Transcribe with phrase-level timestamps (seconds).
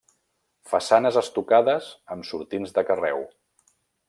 [0.71, 3.23] Façanes estucades amb sortints de carreu.